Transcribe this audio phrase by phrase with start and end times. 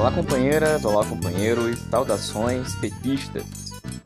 [0.00, 3.44] Olá, companheiras, olá, companheiros, saudações petistas.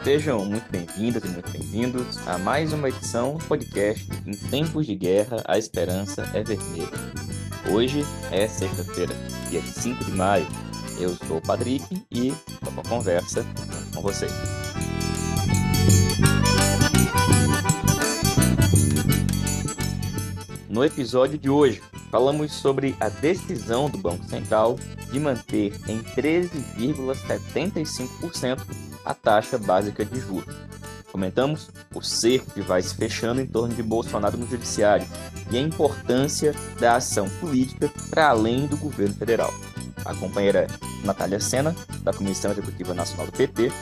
[0.03, 4.97] Sejam muito bem-vindas e muito bem-vindos a mais uma edição do podcast Em Tempos de
[4.97, 6.89] Guerra, a Esperança é Vermelha.
[7.71, 9.15] Hoje é sexta-feira,
[9.51, 10.49] dia 5 de maio.
[10.99, 13.47] Eu sou o Patrick e toco a conversa
[13.95, 14.33] com vocês.
[20.69, 21.81] No episódio de hoje,
[22.15, 24.79] falamos sobre a decisão do Banco Central
[25.11, 28.61] de manter em 13,75%
[29.05, 30.55] a taxa básica de juros.
[31.11, 35.05] Comentamos o cerco que vai se fechando em torno de Bolsonaro no Judiciário
[35.51, 39.53] e a importância da ação política para além do governo federal.
[40.05, 40.69] A companheira
[41.03, 43.73] Natália Sena, da Comissão Executiva Nacional do PT,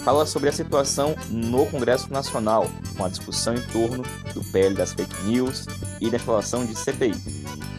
[0.00, 4.02] fala sobre a situação no Congresso Nacional, com a discussão em torno
[4.34, 5.66] do PL das fake news
[6.00, 7.14] e da instalação de CPI.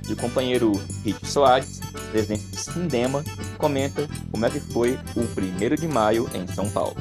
[0.07, 0.71] E o companheiro
[1.03, 1.79] Rich Soares,
[2.11, 3.23] presidente do Sindema,
[3.57, 6.95] comenta como é que foi o 1 de maio em São Paulo.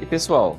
[0.00, 0.58] E pessoal,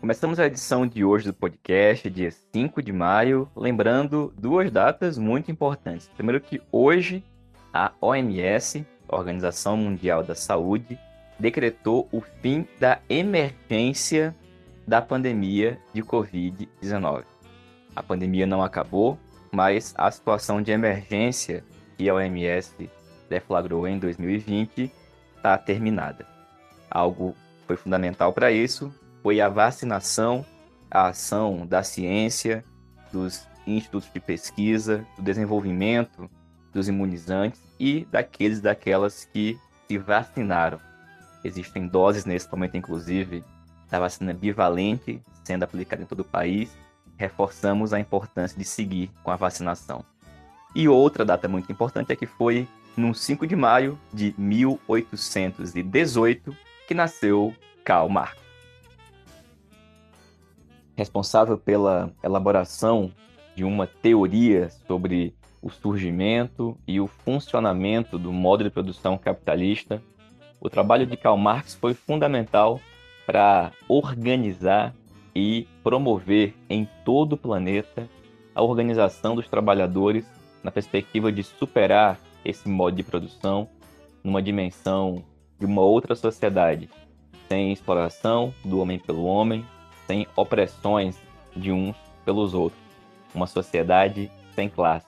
[0.00, 5.50] Começamos a edição de hoje do podcast, dia 5 de maio, lembrando duas datas muito
[5.50, 6.08] importantes.
[6.16, 7.22] Primeiro que hoje
[7.70, 10.98] a OMS, Organização Mundial da Saúde,
[11.38, 14.34] decretou o fim da emergência
[14.90, 17.22] da pandemia de Covid-19.
[17.94, 19.16] A pandemia não acabou,
[19.52, 21.62] mas a situação de emergência
[21.96, 22.90] que a OMS
[23.28, 24.90] deflagrou em 2020
[25.36, 26.26] está terminada.
[26.90, 27.36] Algo
[27.68, 30.44] foi fundamental para isso foi a vacinação,
[30.90, 32.64] a ação da ciência,
[33.12, 36.28] dos institutos de pesquisa, do desenvolvimento
[36.72, 40.80] dos imunizantes e daqueles daquelas que se vacinaram.
[41.44, 43.44] Existem doses nesse momento, inclusive,
[43.90, 46.74] da vacina bivalente sendo aplicada em todo o país.
[47.16, 50.02] Reforçamos a importância de seguir com a vacinação.
[50.74, 56.56] E outra data muito importante é que foi no 5 de maio de 1818
[56.86, 57.54] que nasceu
[57.84, 58.40] Karl Marx
[61.00, 63.10] responsável pela elaboração
[63.56, 70.02] de uma teoria sobre o surgimento e o funcionamento do modo de produção capitalista,
[70.60, 72.78] o trabalho de Karl Marx foi fundamental
[73.30, 74.92] para organizar
[75.32, 78.08] e promover em todo o planeta
[78.52, 80.26] a organização dos trabalhadores
[80.64, 83.68] na perspectiva de superar esse modo de produção
[84.24, 85.22] numa dimensão
[85.60, 86.90] de uma outra sociedade,
[87.48, 89.64] sem exploração do homem pelo homem,
[90.08, 91.16] sem opressões
[91.54, 92.82] de uns pelos outros,
[93.32, 95.06] uma sociedade sem classe.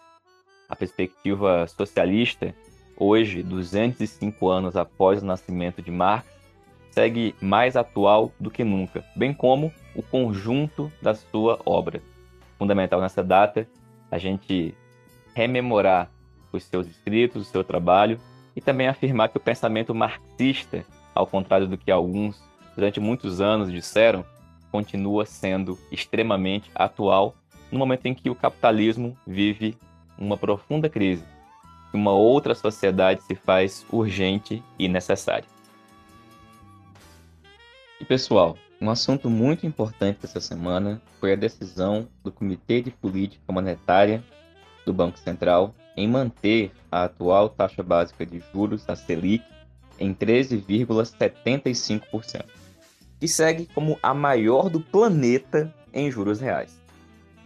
[0.68, 2.54] A perspectiva socialista,
[2.96, 6.32] hoje, 205 anos após o nascimento de Marx,
[6.92, 12.00] segue mais atual do que nunca, bem como o conjunto da sua obra.
[12.58, 13.66] Fundamental nessa data
[14.10, 14.74] a gente
[15.34, 16.10] rememorar
[16.52, 18.20] os seus escritos, o seu trabalho
[18.54, 22.40] e também afirmar que o pensamento marxista, ao contrário do que alguns
[22.76, 24.24] durante muitos anos disseram,
[24.70, 27.34] continua sendo extremamente atual
[27.70, 29.76] no momento em que o capitalismo vive
[30.18, 31.24] uma profunda crise
[31.92, 35.51] uma outra sociedade se faz urgente e necessária.
[38.02, 43.52] E pessoal, um assunto muito importante dessa semana foi a decisão do Comitê de Política
[43.52, 44.24] Monetária
[44.84, 49.44] do Banco Central em manter a atual taxa básica de juros, a Selic,
[50.00, 52.44] em 13,75%
[53.20, 56.76] que segue como a maior do planeta em juros reais.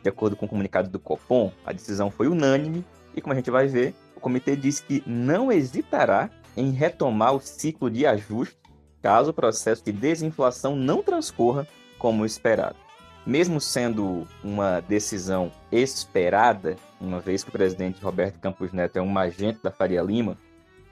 [0.03, 2.83] De acordo com o comunicado do Copom, a decisão foi unânime
[3.15, 7.43] e, como a gente vai ver, o comitê diz que não hesitará em retomar o
[7.43, 8.56] ciclo de ajuste
[9.06, 11.65] caso o processo de desinflação não transcorra
[11.97, 12.75] como esperado.
[13.25, 19.17] Mesmo sendo uma decisão esperada, uma vez que o presidente Roberto Campos Neto é um
[19.17, 20.37] agente da Faria Lima,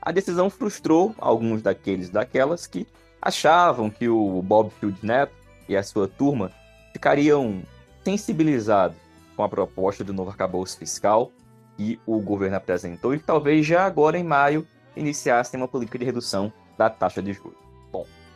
[0.01, 2.87] a decisão frustrou alguns daqueles daquelas que
[3.21, 5.35] achavam que o Bob Field Neto
[5.69, 6.53] e a sua turma
[6.93, 7.65] ficariam
[8.05, 8.97] sensibilizados
[9.35, 11.33] com a proposta do novo arcabouço fiscal
[11.77, 14.65] que o governo apresentou e talvez já agora em maio
[14.95, 17.65] iniciassem uma política de redução da taxa de juros.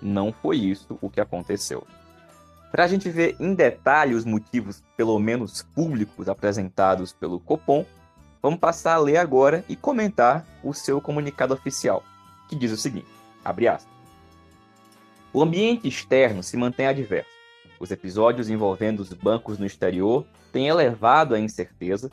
[0.01, 1.87] Não foi isso o que aconteceu.
[2.71, 7.85] Para a gente ver em detalhe os motivos, pelo menos públicos, apresentados pelo Copom,
[8.43, 12.03] vamos passar a ler agora e comentar o seu comunicado oficial,
[12.49, 13.09] que diz o seguinte:
[13.45, 13.99] abre aspas.
[15.33, 17.31] O ambiente externo se mantém adverso.
[17.81, 22.11] Os episódios envolvendo os bancos no exterior têm elevado a incerteza,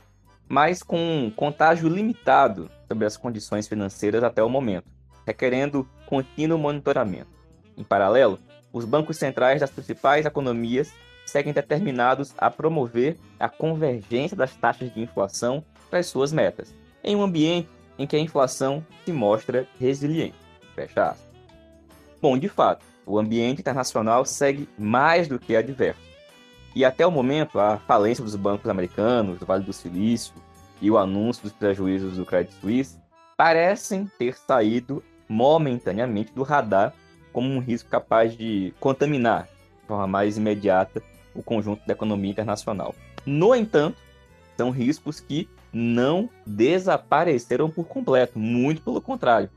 [0.47, 4.85] mas com um contágio limitado sobre as condições financeiras até o momento,
[5.25, 7.35] requerendo contínuo monitoramento.
[7.77, 8.39] Em paralelo,
[8.71, 10.93] os bancos centrais das principais economias
[11.25, 16.73] seguem determinados a promover a convergência das taxas de inflação para as suas metas,
[17.03, 20.35] em um ambiente em que a inflação se mostra resiliente.
[20.75, 21.25] Fecha aspas.
[22.21, 26.01] Bom, de fato, o ambiente internacional segue mais do que adverso.
[26.75, 30.33] E até o momento, a falência dos bancos americanos, do Vale do Silício
[30.81, 32.99] e o anúncio dos prejuízos do Credit Suisse
[33.37, 36.93] parecem ter saído momentaneamente do radar
[37.35, 39.49] como um risco capaz de contaminar
[39.81, 41.03] de forma mais imediata
[41.33, 42.95] o conjunto da economia internacional.
[43.25, 43.97] No entanto,
[44.55, 49.49] são riscos que não desapareceram por completo, muito pelo contrário.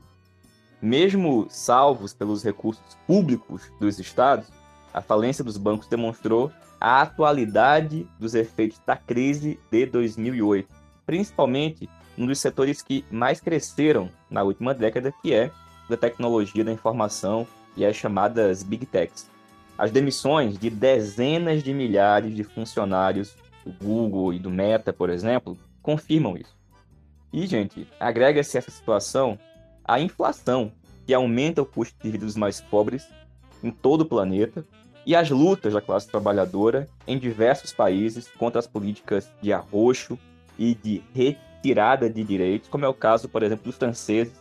[0.81, 4.47] Mesmo salvos pelos recursos públicos dos estados,
[4.93, 6.51] a falência dos bancos demonstrou
[6.81, 10.67] a atualidade dos efeitos da crise de 2008,
[11.05, 15.49] principalmente um dos setores que mais cresceram na última década, que é
[15.89, 19.29] da tecnologia da informação e as chamadas Big Techs.
[19.77, 23.35] As demissões de dezenas de milhares de funcionários
[23.65, 26.57] do Google e do Meta, por exemplo, confirmam isso.
[27.31, 29.37] E, gente, agrega-se essa situação
[29.85, 30.71] à inflação,
[31.05, 33.07] que aumenta o custo de vida dos mais pobres
[33.63, 34.65] em todo o planeta,
[35.05, 40.19] e as lutas da classe trabalhadora em diversos países contra as políticas de arroxo
[40.57, 44.33] e de retirada de direitos, como é o caso, por exemplo, dos franceses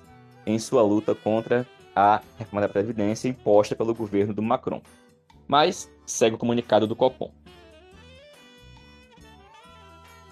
[0.45, 1.67] em sua luta contra
[1.99, 4.81] a reforma da Previdência imposta pelo governo do Macron.
[5.49, 7.33] Mas segue o comunicado do Copom.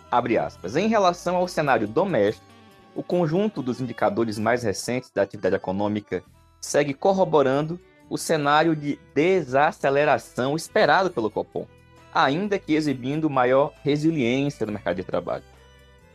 [0.08, 0.76] Abre aspas.
[0.76, 2.46] Em relação ao cenário doméstico,
[2.94, 6.22] o conjunto dos indicadores mais recentes da atividade econômica
[6.60, 11.66] segue corroborando o cenário de desaceleração esperado pelo Copom,
[12.14, 15.42] ainda que exibindo maior resiliência no mercado de trabalho.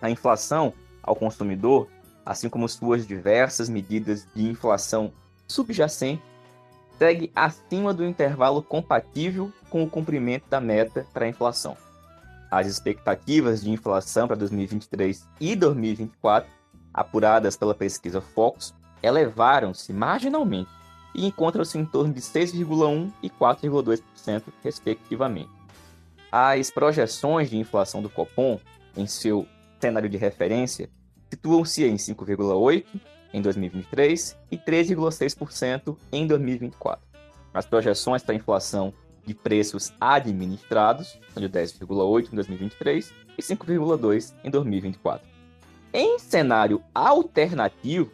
[0.02, 0.74] A inflação
[1.04, 1.90] ao consumidor,
[2.26, 5.12] assim como suas diversas medidas de inflação
[5.52, 6.24] subjacente
[6.98, 11.76] segue acima do intervalo compatível com o cumprimento da meta para a inflação.
[12.50, 16.50] As expectativas de inflação para 2023 e 2024,
[16.94, 20.70] apuradas pela pesquisa Focus, elevaram-se marginalmente
[21.16, 25.50] e encontram-se em torno de 6,1% e 4,2%, respectivamente.
[26.32, 28.60] As projeções de inflação do Copom,
[28.96, 29.48] em seu
[29.80, 30.90] cenário de referência,
[31.30, 32.86] situam-se em 5,8%,
[33.34, 37.04] em 2023 e 13,6% em 2024.
[37.54, 38.94] As projeções para inflação
[39.26, 45.28] de preços administrados são de 10,8% em 2023 e 5,2% em 2024.
[45.94, 48.12] Em cenário alternativo,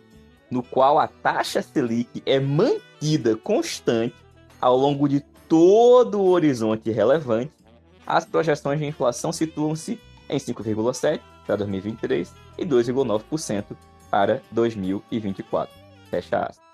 [0.50, 4.16] no qual a taxa Selic é mantida constante
[4.60, 7.52] ao longo de todo o horizonte relevante,
[8.06, 10.00] as projeções de inflação situam-se
[10.30, 13.66] em 5,7% para 2023 e 2,9%
[14.09, 15.74] para 2024.
[16.09, 16.65] Fecha aspas.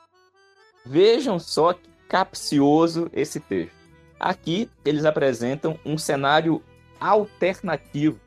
[0.86, 3.74] Vejam só que capcioso esse texto.
[4.20, 6.62] Aqui eles apresentam um cenário
[7.00, 8.20] alternativo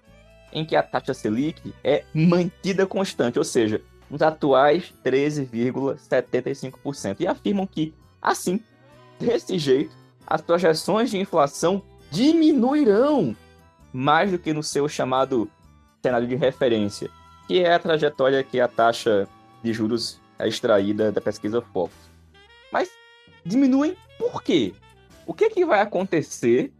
[0.52, 3.80] em que a taxa Selic é mantida constante, ou seja,
[4.10, 8.58] nos atuais 13,75%, e afirmam que, assim,
[9.20, 9.94] desse jeito,
[10.26, 11.80] as projeções de inflação
[12.10, 13.36] diminuirão
[13.92, 15.48] mais do que no seu chamado
[16.02, 17.08] cenário de referência,
[17.46, 19.28] que é a trajetória que a taxa
[19.62, 21.94] de juros é extraída da pesquisa Focus.
[22.72, 22.90] Mas
[23.44, 24.74] diminuem por quê?
[25.26, 26.72] O que, que vai acontecer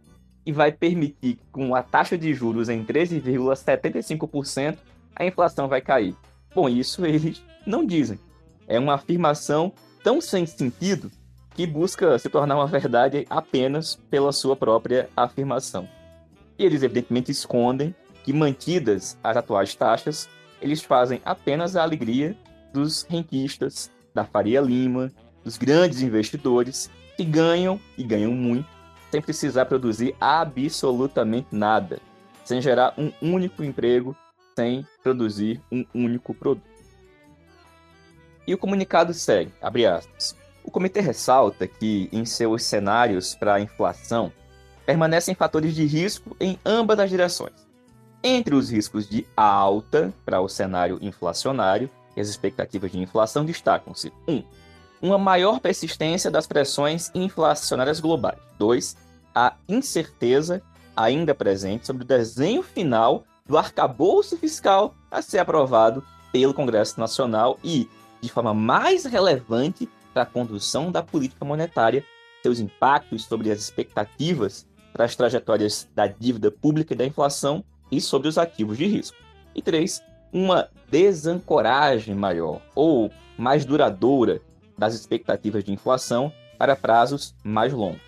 [0.45, 4.77] e vai permitir que com a taxa de juros em 13,75%
[5.15, 6.15] a inflação vai cair?
[6.53, 8.19] Bom, isso eles não dizem.
[8.67, 11.11] É uma afirmação tão sem sentido
[11.53, 15.89] que busca se tornar uma verdade apenas pela sua própria afirmação.
[16.57, 17.93] E eles evidentemente escondem
[18.23, 20.29] que mantidas as atuais taxas,
[20.61, 22.35] eles fazem apenas a alegria
[22.73, 25.11] dos rentistas, da Faria Lima,
[25.43, 28.67] dos grandes investidores que ganham e ganham muito
[29.11, 31.99] sem precisar produzir absolutamente nada,
[32.43, 34.15] sem gerar um único emprego,
[34.55, 36.67] sem produzir um único produto.
[38.45, 40.35] E o comunicado segue, abre aspas.
[40.63, 44.31] O comitê ressalta que, em seus cenários para a inflação,
[44.85, 47.66] permanecem fatores de risco em ambas as direções
[48.27, 54.11] entre os riscos de alta para o cenário inflacionário e as expectativas de inflação destacam-se:
[54.27, 54.33] 1.
[54.33, 54.43] Um,
[55.01, 58.39] uma maior persistência das pressões inflacionárias globais.
[58.59, 58.97] 2.
[59.33, 60.61] A incerteza
[60.95, 66.03] ainda presente sobre o desenho final do arcabouço fiscal a ser aprovado
[66.33, 67.87] pelo Congresso Nacional e,
[68.19, 72.03] de forma mais relevante para a condução da política monetária,
[72.41, 78.01] seus impactos sobre as expectativas para as trajetórias da dívida pública e da inflação e
[78.01, 79.17] sobre os ativos de risco.
[79.55, 80.01] E três,
[80.31, 84.41] uma desancoragem maior ou mais duradoura
[84.77, 88.01] das expectativas de inflação para prazos mais longos.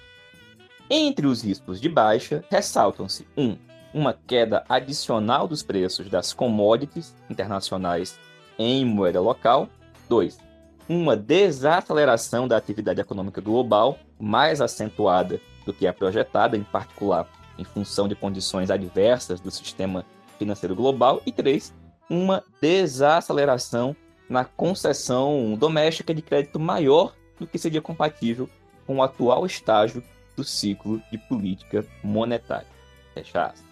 [0.90, 3.44] Entre os riscos de baixa, ressaltam-se 1.
[3.44, 3.58] Um,
[3.94, 8.20] uma queda adicional dos preços das commodities internacionais
[8.58, 9.68] em moeda local.
[10.08, 10.40] 2.
[10.88, 17.28] Uma desaceleração da atividade econômica global, mais acentuada do que a projetada, em particular
[17.60, 20.06] em função de condições adversas do sistema
[20.38, 21.22] financeiro global.
[21.26, 21.74] E 3.
[22.10, 23.96] Uma desaceleração
[24.30, 28.50] na concessão doméstica de crédito maior do que seria compatível
[28.88, 30.04] com o atual estágio
[30.36, 32.68] do ciclo de política monetária.
[33.14, 33.66] Fecha aspas.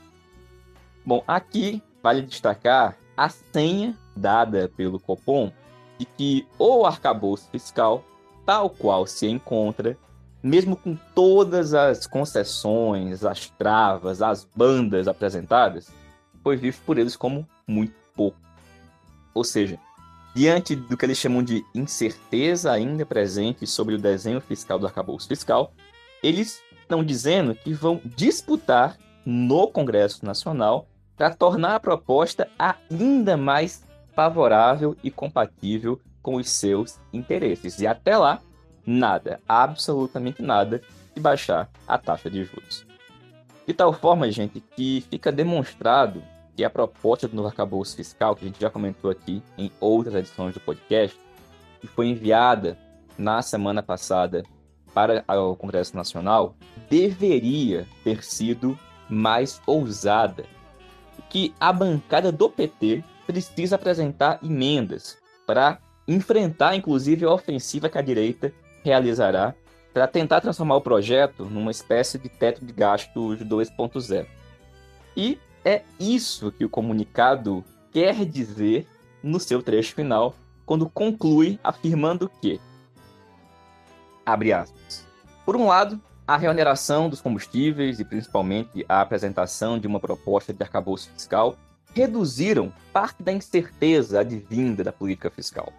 [1.06, 5.52] Bom, aqui vale destacar a senha dada pelo Copom
[5.98, 8.04] de que o arcabouço fiscal,
[8.46, 9.98] tal qual se encontra,
[10.48, 15.92] mesmo com todas as concessões, as travas, as bandas apresentadas,
[16.44, 18.38] foi visto por eles como muito pouco.
[19.34, 19.78] Ou seja,
[20.34, 25.28] diante do que eles chamam de incerteza ainda presente sobre o desenho fiscal do arcabouço
[25.28, 25.74] fiscal,
[26.24, 30.88] eles estão dizendo que vão disputar no Congresso Nacional
[31.18, 33.84] para tornar a proposta ainda mais
[34.16, 37.80] favorável e compatível com os seus interesses.
[37.80, 38.42] E até lá,
[38.88, 40.82] nada, absolutamente nada,
[41.14, 42.86] de baixar a taxa de juros.
[43.68, 46.24] De tal forma, gente, que fica demonstrado
[46.56, 50.16] que a proposta do novo arcabouço fiscal, que a gente já comentou aqui em outras
[50.16, 51.16] edições do podcast,
[51.82, 52.78] que foi enviada
[53.18, 54.44] na semana passada
[54.94, 56.56] para o Congresso Nacional
[56.90, 58.78] deveria ter sido
[59.10, 60.46] mais ousada.
[61.30, 68.02] Que a bancada do PT precisa apresentar emendas para enfrentar, inclusive, a ofensiva que a
[68.02, 68.54] direita
[68.88, 69.54] realizará
[69.94, 74.26] para tentar transformar o projeto numa espécie de teto de gastos 2.0.
[75.16, 78.88] E é isso que o comunicado quer dizer
[79.22, 82.62] no seu trecho final, quando conclui afirmando que
[84.26, 85.06] Abre aspas.
[85.46, 90.62] Por um lado, a reoneração dos combustíveis e principalmente a apresentação de uma proposta de
[90.62, 91.56] arcabouço fiscal
[91.94, 95.72] reduziram parte da incerteza advinda da política fiscal.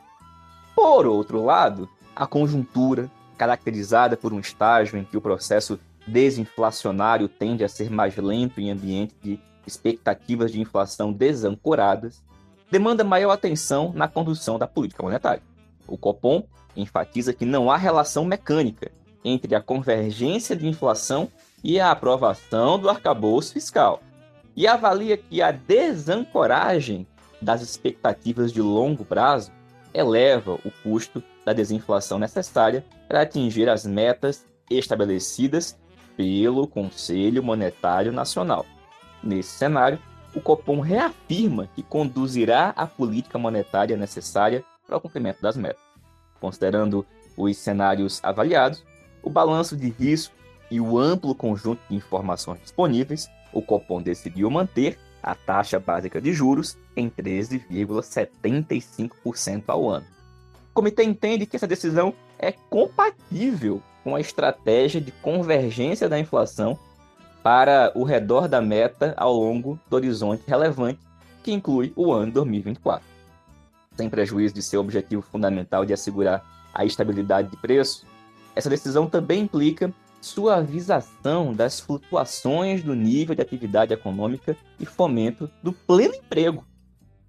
[0.74, 1.88] Por outro lado,
[2.18, 8.16] a conjuntura, caracterizada por um estágio em que o processo desinflacionário tende a ser mais
[8.16, 12.20] lento em ambiente de expectativas de inflação desancoradas,
[12.68, 15.42] demanda maior atenção na condução da política monetária.
[15.86, 16.42] O Copom
[16.76, 18.90] enfatiza que não há relação mecânica
[19.24, 21.28] entre a convergência de inflação
[21.62, 24.02] e a aprovação do arcabouço fiscal,
[24.56, 27.06] e avalia que a desancoragem
[27.40, 29.52] das expectativas de longo prazo
[29.92, 35.78] eleva o custo da desinflação necessária para atingir as metas estabelecidas
[36.16, 38.66] pelo Conselho Monetário Nacional.
[39.22, 39.98] Nesse cenário,
[40.34, 45.82] o Copom reafirma que conduzirá a política monetária necessária para o cumprimento das metas.
[46.40, 48.84] Considerando os cenários avaliados,
[49.22, 50.34] o balanço de risco
[50.70, 56.32] e o amplo conjunto de informações disponíveis, o Copom decidiu manter a taxa básica de
[56.32, 60.06] juros em 13,75% ao ano.
[60.70, 66.78] O comitê entende que essa decisão é compatível com a estratégia de convergência da inflação
[67.42, 71.00] para o redor da meta ao longo do horizonte relevante,
[71.42, 73.18] que inclui o ano 2024
[73.98, 78.06] sem prejuízo de seu objetivo fundamental de assegurar a estabilidade de preço,
[78.54, 85.72] essa decisão também implica suavização das flutuações do nível de atividade econômica e fomento do
[85.72, 86.66] pleno emprego.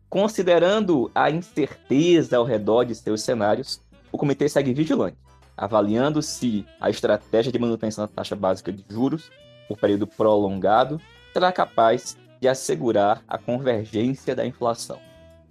[0.10, 3.82] Considerando a incerteza ao redor de seus cenários,
[4.12, 5.18] o comitê segue vigilante,
[5.56, 9.30] avaliando se a estratégia de manutenção da taxa básica de juros
[9.68, 11.00] por período prolongado
[11.32, 15.00] será capaz de assegurar a convergência da inflação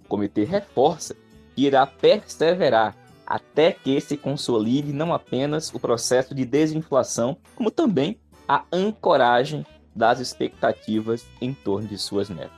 [0.09, 1.15] comitê reforça
[1.55, 2.95] que irá perseverar
[3.29, 9.63] até que se consolide não apenas o processo de desinflação, como também a ancoragem
[9.95, 12.57] das expectativas em torno de suas metas.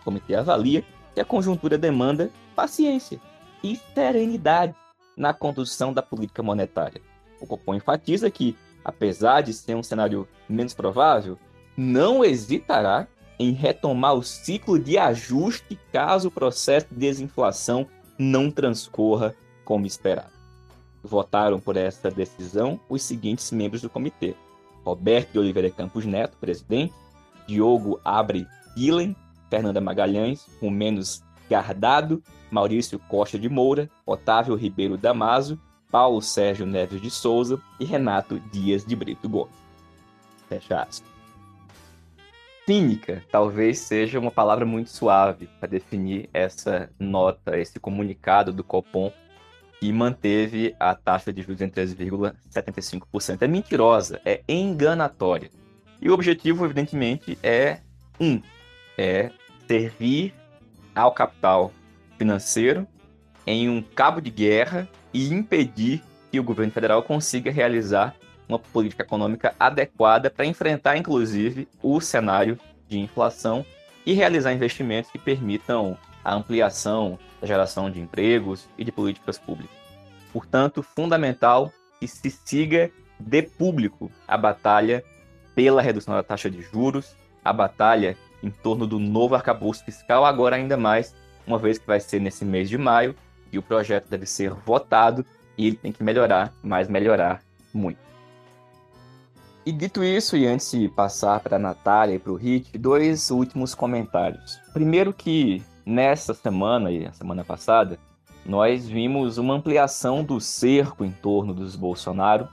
[0.00, 3.20] O comitê avalia que a conjuntura demanda paciência
[3.64, 4.74] e serenidade
[5.16, 7.02] na condução da política monetária.
[7.40, 11.36] O Copom enfatiza que, apesar de ser um cenário menos provável,
[11.76, 17.88] não hesitará em retomar o ciclo de ajuste caso o processo de desinflação
[18.18, 20.32] não transcorra como esperado.
[21.02, 24.34] Votaram por essa decisão os seguintes membros do comitê:
[24.84, 26.94] Roberto de Oliveira Campos Neto, presidente,
[27.46, 29.16] Diogo Abre Guilhem,
[29.50, 37.02] Fernanda Magalhães, com menos Gardado, Maurício Costa de Moura, Otávio Ribeiro Damaso, Paulo Sérgio Neves
[37.02, 39.54] de Souza e Renato Dias de Brito Gomes.
[40.48, 41.12] Fecha aspas.
[42.64, 49.12] Cínica talvez seja uma palavra muito suave para definir essa nota, esse comunicado do Copom,
[49.82, 53.42] e manteve a taxa de juros em 13,75%.
[53.42, 55.50] É mentirosa, é enganatória.
[56.00, 57.78] E o objetivo, evidentemente, é
[58.20, 58.40] um,
[58.96, 59.30] é
[59.66, 60.32] servir
[60.94, 61.72] ao capital
[62.16, 62.86] financeiro
[63.44, 68.14] em um cabo de guerra e impedir que o governo federal consiga realizar
[68.48, 72.56] uma política econômica adequada para enfrentar, inclusive, o cenário
[72.88, 73.66] de inflação
[74.06, 79.76] e realizar investimentos que permitam a ampliação da geração de empregos e de políticas públicas.
[80.32, 85.04] Portanto, fundamental que se siga de público a batalha
[85.54, 87.14] pela redução da taxa de juros,
[87.44, 91.14] a batalha em torno do novo arcabouço fiscal, agora ainda mais,
[91.46, 93.14] uma vez que vai ser nesse mês de maio,
[93.52, 95.24] e o projeto deve ser votado
[95.56, 98.00] e ele tem que melhorar, mas melhorar muito.
[99.64, 103.30] E dito isso, e antes de passar para a Natália e para o Hit, dois
[103.30, 104.58] últimos comentários.
[104.72, 107.98] Primeiro que nessa semana e a semana passada,
[108.44, 112.48] nós vimos uma ampliação do cerco em torno dos Bolsonaro,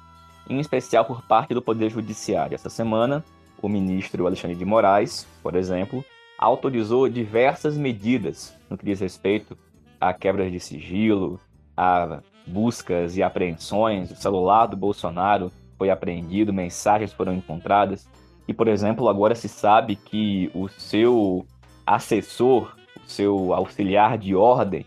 [0.49, 2.55] em especial por parte do Poder Judiciário.
[2.55, 3.23] Essa semana,
[3.61, 6.03] o ministro Alexandre de Moraes, por exemplo,
[6.37, 9.57] autorizou diversas medidas no que diz respeito
[9.99, 11.39] a quebras de sigilo,
[11.75, 14.11] a buscas e apreensões.
[14.11, 18.07] O celular do Bolsonaro foi apreendido, mensagens foram encontradas.
[18.47, 21.45] E, por exemplo, agora se sabe que o seu
[21.85, 22.75] assessor,
[23.05, 24.85] seu auxiliar de ordem,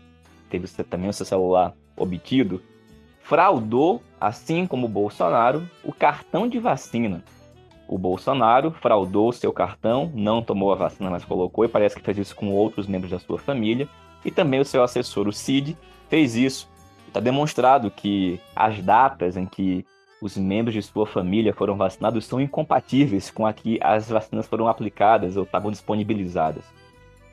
[0.49, 2.61] teve também o seu celular obtido,
[3.21, 7.23] fraudou, assim como o Bolsonaro, o cartão de vacina.
[7.87, 12.17] O Bolsonaro fraudou seu cartão, não tomou a vacina, mas colocou, e parece que fez
[12.17, 13.87] isso com outros membros da sua família.
[14.23, 15.77] E também o seu assessor, o Cid,
[16.09, 16.69] fez isso.
[17.07, 19.85] Está demonstrado que as datas em que
[20.21, 24.67] os membros de sua família foram vacinados são incompatíveis com a que as vacinas foram
[24.67, 26.63] aplicadas ou estavam disponibilizadas.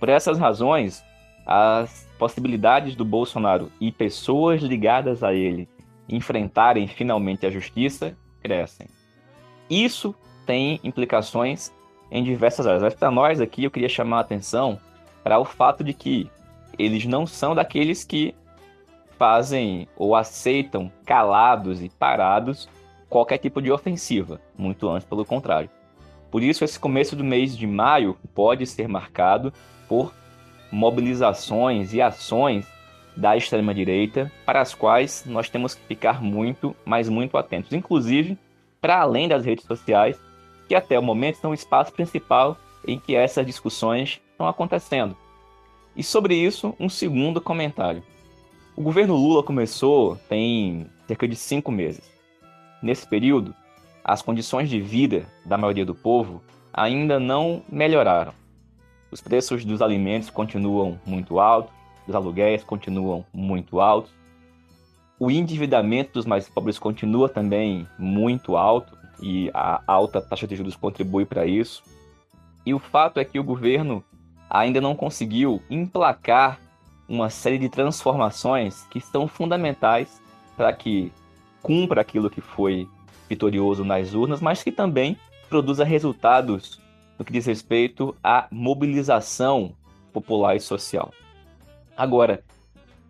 [0.01, 1.05] Por essas razões,
[1.47, 5.69] as possibilidades do Bolsonaro e pessoas ligadas a ele
[6.09, 8.89] enfrentarem finalmente a justiça crescem.
[9.69, 10.15] Isso
[10.47, 11.71] tem implicações
[12.11, 12.83] em diversas áreas.
[12.83, 14.81] Mas para nós aqui, eu queria chamar a atenção
[15.23, 16.29] para o fato de que
[16.79, 18.35] eles não são daqueles que
[19.19, 22.69] fazem ou aceitam calados e parados
[23.09, 25.69] qualquer tipo de ofensiva, muito antes pelo contrário.
[26.31, 29.53] Por isso, esse começo do mês de maio pode ser marcado
[29.91, 30.15] por
[30.71, 32.65] mobilizações e ações
[33.17, 38.39] da extrema-direita, para as quais nós temos que ficar muito, mas muito atentos, inclusive
[38.81, 40.17] para além das redes sociais,
[40.69, 45.17] que até o momento são o espaço principal em que essas discussões estão acontecendo.
[45.97, 48.05] E sobre isso, um segundo comentário.
[48.77, 52.09] O governo Lula começou tem cerca de cinco meses.
[52.81, 53.53] Nesse período,
[54.05, 56.41] as condições de vida da maioria do povo
[56.73, 58.40] ainda não melhoraram.
[59.11, 61.73] Os preços dos alimentos continuam muito altos,
[62.07, 64.13] os aluguéis continuam muito altos,
[65.19, 70.77] o endividamento dos mais pobres continua também muito alto e a alta taxa de juros
[70.77, 71.83] contribui para isso.
[72.65, 74.03] E o fato é que o governo
[74.49, 76.59] ainda não conseguiu emplacar
[77.07, 80.23] uma série de transformações que são fundamentais
[80.57, 81.13] para que
[81.63, 82.89] cumpra aquilo que foi
[83.29, 85.19] vitorioso nas urnas, mas que também
[85.51, 86.80] produza resultados
[87.21, 89.75] no que diz respeito à mobilização
[90.11, 91.13] popular e social.
[91.95, 92.43] Agora,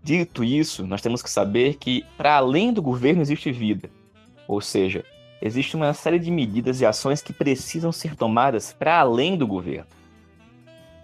[0.03, 3.89] dito isso, nós temos que saber que para além do governo existe vida,
[4.49, 5.05] ou seja,
[5.41, 9.87] existe uma série de medidas e ações que precisam ser tomadas para além do governo.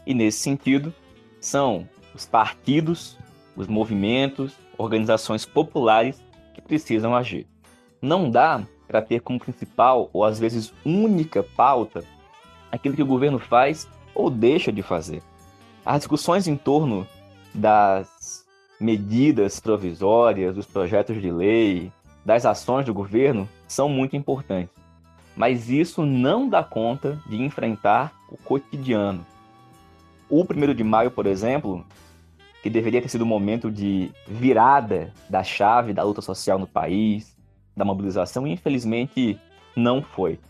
[0.05, 0.93] E nesse sentido,
[1.41, 3.17] são os partidos,
[3.55, 6.21] os movimentos, organizações populares
[6.53, 7.47] que precisam agir.
[8.03, 12.05] Não dá para ter como principal ou às vezes única pauta
[12.77, 15.23] aquilo que o governo faz ou deixa de fazer.
[15.85, 17.07] As discussões em torno
[17.55, 18.45] das
[18.81, 21.93] medidas provisórias, dos projetos de lei,
[22.25, 24.75] das ações do governo são muito importantes.
[25.37, 29.25] Mas isso não dá conta de enfrentar o cotidiano.
[30.29, 31.85] O 1 de maio, por exemplo,
[32.63, 37.37] que deveria ter sido um momento de virada da chave da luta social no país,
[37.77, 39.39] da mobilização, infelizmente
[39.77, 40.41] não foi.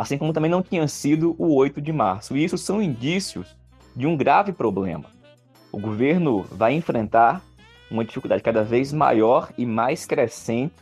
[0.00, 2.34] Assim como também não tinha sido o 8 de março.
[2.34, 3.54] E isso são indícios
[3.94, 5.04] de um grave problema.
[5.70, 7.42] O governo vai enfrentar
[7.90, 10.72] uma dificuldade cada vez maior e mais crescente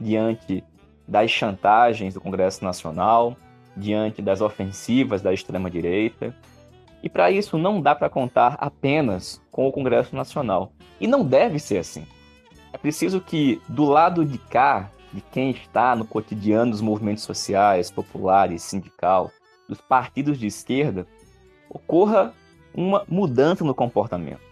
[0.00, 0.64] diante
[1.06, 3.36] das chantagens do Congresso Nacional,
[3.76, 6.34] diante das ofensivas da extrema-direita,
[7.02, 10.72] e para isso não dá para contar apenas com o Congresso Nacional.
[10.98, 12.06] E não deve ser assim.
[12.72, 17.90] É preciso que, do lado de cá, de quem está no cotidiano dos movimentos sociais,
[17.90, 19.30] populares, sindical,
[19.68, 21.06] dos partidos de esquerda,
[21.70, 22.34] ocorra
[22.74, 24.42] uma mudança no comportamento.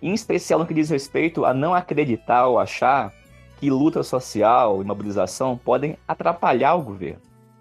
[0.00, 3.12] Em especial no que diz respeito a não acreditar ou achar
[3.60, 7.20] que luta social e mobilização podem atrapalhar o governo.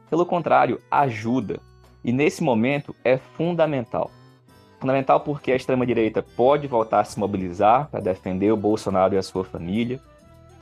[0.09, 1.59] Pelo contrário, ajuda.
[2.03, 4.09] E nesse momento é fundamental.
[4.79, 9.23] Fundamental porque a extrema-direita pode voltar a se mobilizar para defender o Bolsonaro e a
[9.23, 9.99] sua família.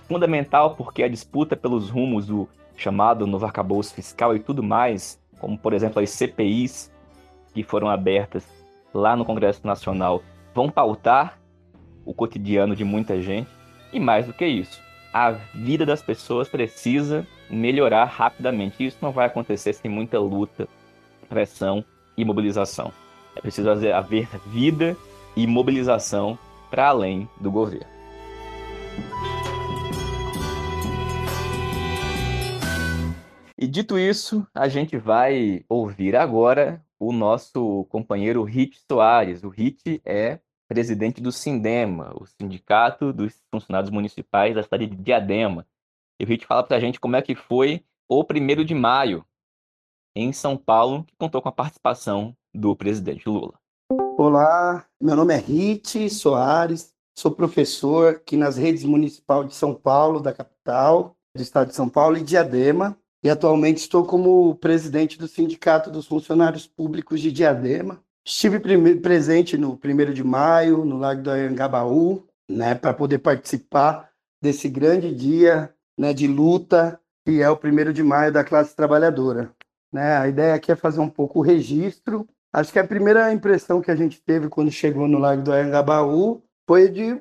[0.08, 5.58] Fundamental porque a disputa pelos rumos do chamado novo arcabouço fiscal e tudo mais, como
[5.58, 6.92] por exemplo as CPIs
[7.54, 8.46] que foram abertas
[8.94, 10.22] lá no Congresso Nacional,
[10.54, 11.40] vão pautar
[12.06, 13.50] o cotidiano de muita gente.
[13.92, 14.82] E mais do que isso,
[15.14, 18.86] a vida das pessoas precisa melhorar rapidamente.
[18.86, 20.68] Isso não vai acontecer sem muita luta,
[21.30, 21.84] pressão
[22.18, 22.92] e mobilização.
[23.36, 24.96] É preciso haver vida
[25.36, 26.38] e mobilização
[26.70, 27.88] para além do governo.
[33.58, 39.46] E dito isso, a gente vai ouvir agora o nosso companheiro Rit Soares.
[39.46, 45.66] O Rit é presidente do Sindema, o Sindicato dos Funcionários Municipais da cidade de Diadema.
[46.20, 49.26] E o Rit fala para a gente como é que foi o primeiro de maio
[50.14, 53.54] em São Paulo, que contou com a participação do presidente Lula.
[54.18, 60.20] Olá, meu nome é Rit Soares, sou professor aqui nas redes municipal de São Paulo,
[60.20, 65.28] da capital, do estado de São Paulo e Diadema, e atualmente estou como presidente do
[65.28, 68.00] Sindicato dos Funcionários Públicos de Diadema.
[68.24, 68.60] Estive
[69.00, 75.12] presente no 1 de maio, no Lago do Anhangabaú, né, para poder participar desse grande
[75.12, 79.52] dia né, de luta que é o 1 de maio da classe trabalhadora.
[79.92, 80.18] Né?
[80.18, 82.28] A ideia aqui é fazer um pouco o registro.
[82.54, 86.44] Acho que a primeira impressão que a gente teve quando chegou no Lago do Anhangabaú
[86.68, 87.20] foi de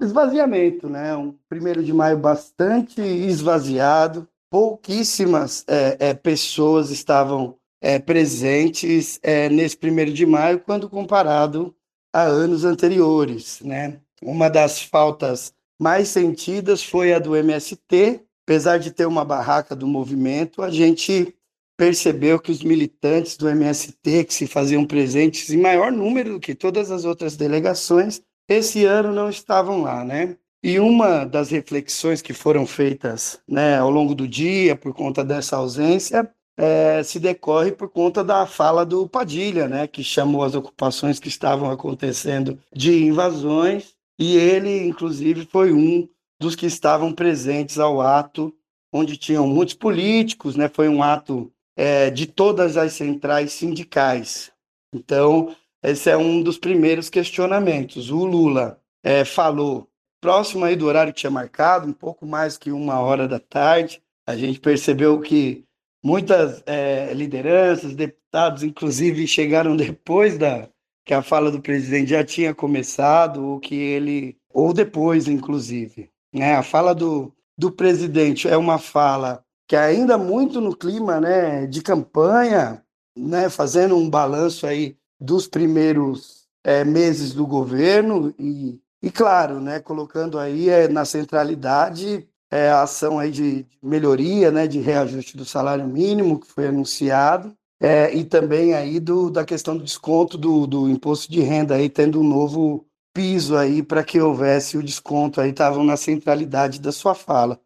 [0.00, 1.16] esvaziamento, né?
[1.16, 10.12] Um 1 de maio bastante esvaziado, pouquíssimas é, é, pessoas estavam é, presentes nesse 1
[10.12, 11.74] de maio quando comparado
[12.12, 14.00] a anos anteriores, né?
[14.22, 19.88] Uma das faltas mais sentidas foi a do MST, apesar de ter uma barraca do
[19.88, 21.34] movimento, a gente
[21.76, 26.54] percebeu que os militantes do MST, que se faziam presentes em maior número do que
[26.54, 30.36] todas as outras delegações, esse ano não estavam lá, né?
[30.66, 35.56] E uma das reflexões que foram feitas né, ao longo do dia, por conta dessa
[35.58, 41.20] ausência, é, se decorre por conta da fala do Padilha, né, que chamou as ocupações
[41.20, 46.08] que estavam acontecendo de invasões, e ele, inclusive, foi um
[46.40, 48.50] dos que estavam presentes ao ato,
[48.90, 54.50] onde tinham muitos políticos, né, foi um ato é, de todas as centrais sindicais.
[54.94, 58.10] Então, esse é um dos primeiros questionamentos.
[58.10, 59.90] O Lula é, falou
[60.24, 64.02] próximo aí do horário que tinha marcado, um pouco mais que uma hora da tarde.
[64.26, 65.66] A gente percebeu que
[66.02, 70.66] muitas é, lideranças, deputados, inclusive, chegaram depois da
[71.04, 76.08] que a fala do presidente já tinha começado, ou que ele, ou depois, inclusive.
[76.32, 76.54] Né?
[76.56, 81.82] A fala do, do presidente é uma fala que ainda muito no clima né, de
[81.82, 82.82] campanha,
[83.14, 89.80] né, fazendo um balanço aí dos primeiros é, meses do governo e, e claro, né,
[89.80, 95.44] colocando aí é, na centralidade é, a ação aí de melhoria, né, de reajuste do
[95.44, 100.66] salário mínimo que foi anunciado é, e também aí do, da questão do desconto do,
[100.66, 105.38] do imposto de renda aí tendo um novo piso aí para que houvesse o desconto
[105.38, 107.60] aí estavam na centralidade da sua fala.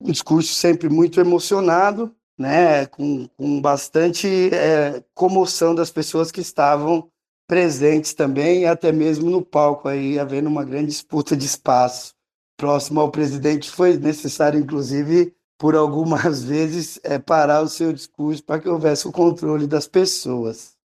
[0.00, 7.10] Um discurso sempre muito emocionado, né, com, com bastante é, comoção das pessoas que estavam
[7.50, 12.14] presentes também, até mesmo no palco aí, havendo uma grande disputa de espaço
[12.56, 18.60] próximo ao presidente, foi necessário, inclusive, por algumas vezes, é, parar o seu discurso para
[18.60, 20.76] que houvesse o controle das pessoas.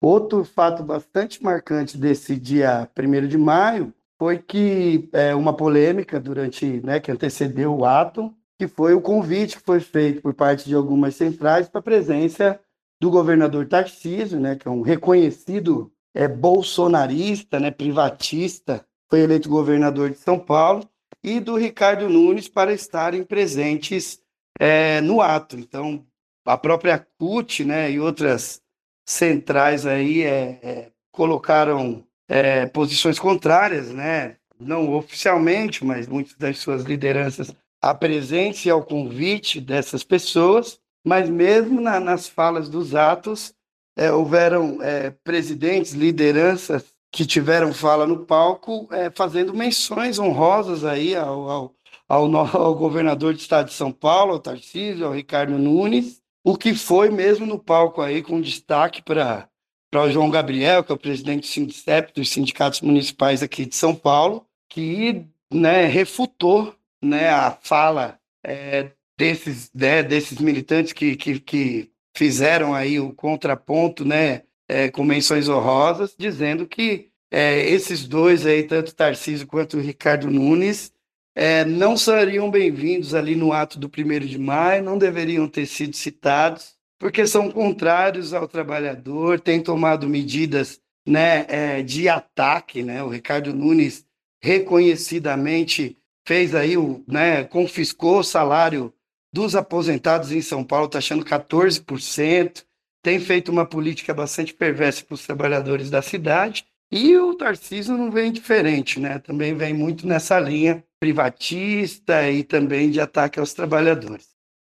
[0.00, 6.80] Outro fato bastante marcante desse dia 1 de maio foi que é, uma polêmica durante,
[6.84, 10.74] né, que antecedeu o ato, que foi o convite que foi feito por parte de
[10.76, 12.60] algumas centrais para a presença
[13.00, 20.10] do governador Tarcísio, né, que é um reconhecido é, bolsonarista, né, privatista, foi eleito governador
[20.10, 20.88] de São Paulo,
[21.22, 24.20] e do Ricardo Nunes para estarem presentes
[24.58, 25.56] é, no ato.
[25.56, 26.04] Então,
[26.44, 28.60] a própria CUT né, e outras
[29.06, 36.82] centrais aí é, é, colocaram é, posições contrárias, né, não oficialmente, mas muitas das suas
[36.82, 43.52] lideranças a presença e ao convite dessas pessoas, mas mesmo na, nas falas dos atos,
[43.96, 51.14] é, houveram é, presidentes, lideranças que tiveram fala no palco, é, fazendo menções honrosas aí
[51.14, 51.74] ao, ao,
[52.08, 56.74] ao, ao, governador do estado de São Paulo, ao Tarcísio, ao Ricardo Nunes, o que
[56.74, 59.48] foi mesmo no palco aí com destaque para
[59.94, 63.94] o João Gabriel, que é o presidente do Sindicep, dos sindicatos municipais aqui de São
[63.94, 71.91] Paulo, que né, refutou né, a fala é, desses, né, desses militantes que, que, que,
[72.14, 78.62] fizeram aí o contraponto, né, é, com menções honrosas, dizendo que é, esses dois aí,
[78.62, 80.92] tanto Tarcísio quanto Ricardo Nunes,
[81.34, 85.96] é, não seriam bem-vindos ali no ato do 1 de maio, não deveriam ter sido
[85.96, 92.82] citados, porque são contrários ao trabalhador, têm tomado medidas né, é, de ataque.
[92.82, 93.02] Né?
[93.02, 94.04] O Ricardo Nunes
[94.42, 95.96] reconhecidamente
[96.26, 98.92] fez aí, o, né, confiscou o salário
[99.32, 102.64] dos aposentados em São Paulo, taxando 14%,
[103.02, 106.64] tem feito uma política bastante perversa para os trabalhadores da cidade.
[106.90, 109.18] E o Tarcísio não vem diferente, né?
[109.18, 114.28] Também vem muito nessa linha privatista e também de ataque aos trabalhadores.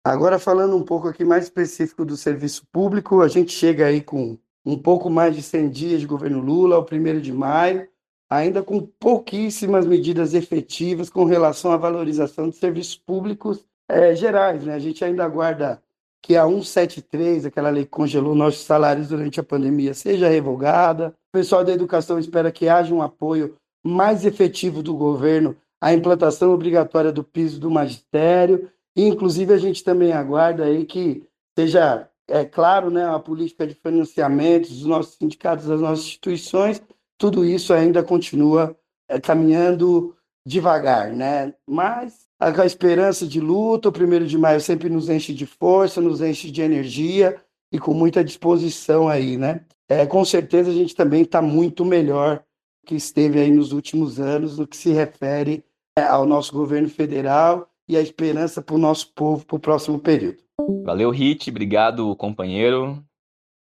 [0.06, 4.38] Agora, falando um pouco aqui mais específico do serviço público, a gente chega aí com
[4.66, 7.88] um pouco mais de 100 dias de governo Lula, ao 1 de maio,
[8.30, 14.64] ainda com pouquíssimas medidas efetivas com relação à valorização de serviços públicos é, gerais.
[14.64, 14.76] Né?
[14.76, 15.82] A gente ainda aguarda
[16.22, 21.16] que a 173, aquela lei que congelou nossos salários durante a pandemia, seja revogada.
[21.30, 26.54] O pessoal da educação espera que haja um apoio mais efetivo do governo à implantação
[26.54, 28.70] obrigatória do piso do magistério.
[28.96, 31.26] E, inclusive, a gente também aguarda aí que
[31.58, 36.82] seja, é claro, né, a política de financiamento dos nossos sindicatos, das nossas instituições,
[37.18, 38.76] tudo isso ainda continua
[39.08, 41.54] é, caminhando devagar, né?
[41.68, 46.22] Mas a esperança de luta, o primeiro de maio sempre nos enche de força, nos
[46.22, 47.36] enche de energia
[47.72, 49.66] e com muita disposição aí, né?
[49.90, 52.44] É, com certeza a gente também está muito melhor
[52.86, 55.64] que esteve aí nos últimos anos no que se refere
[55.98, 60.00] é, ao nosso governo federal e a esperança para o nosso povo para o próximo
[60.00, 60.38] período.
[60.84, 63.04] Valeu, Rit, obrigado, companheiro.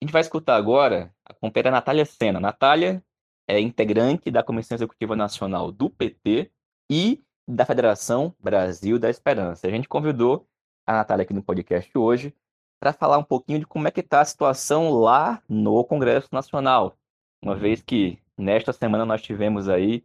[0.02, 2.40] A gente vai escutar agora a companheira Natália Sena.
[2.40, 3.04] Natália
[3.48, 6.52] é integrante da Comissão Executiva Nacional do PT
[6.90, 9.68] e da Federação Brasil da Esperança.
[9.68, 10.48] A gente convidou
[10.88, 12.34] a Natália aqui no podcast hoje
[12.80, 16.98] para falar um pouquinho de como é que está a situação lá no Congresso Nacional.
[17.42, 20.04] Uma vez que nesta semana nós tivemos aí,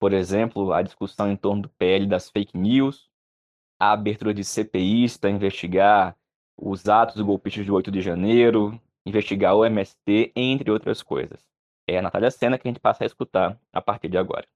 [0.00, 3.10] por exemplo, a discussão em torno do PL das fake news,
[3.80, 6.16] a abertura de CPIs para investigar
[6.56, 11.40] os atos golpistas de 8 de janeiro, investigar o MST, entre outras coisas.
[11.88, 14.46] É a Natália Sena que a gente passa a escutar a partir de agora.